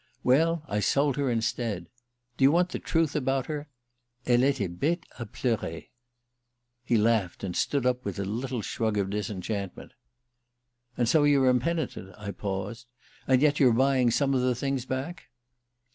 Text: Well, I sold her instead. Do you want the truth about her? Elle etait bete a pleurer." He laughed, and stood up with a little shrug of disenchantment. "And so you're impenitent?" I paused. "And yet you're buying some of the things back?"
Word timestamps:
Well, 0.23 0.63
I 0.67 0.79
sold 0.79 1.15
her 1.17 1.29
instead. 1.29 1.85
Do 2.35 2.43
you 2.43 2.51
want 2.51 2.69
the 2.69 2.79
truth 2.79 3.15
about 3.15 3.45
her? 3.45 3.69
Elle 4.25 4.39
etait 4.43 4.79
bete 4.79 5.05
a 5.19 5.27
pleurer." 5.27 5.81
He 6.83 6.97
laughed, 6.97 7.43
and 7.43 7.55
stood 7.55 7.85
up 7.85 8.03
with 8.03 8.17
a 8.17 8.25
little 8.25 8.63
shrug 8.63 8.97
of 8.97 9.11
disenchantment. 9.11 9.91
"And 10.97 11.07
so 11.07 11.21
you're 11.23 11.47
impenitent?" 11.47 12.15
I 12.17 12.31
paused. 12.31 12.87
"And 13.27 13.43
yet 13.43 13.59
you're 13.59 13.73
buying 13.73 14.09
some 14.09 14.33
of 14.33 14.41
the 14.41 14.55
things 14.55 14.87
back?" 14.87 15.25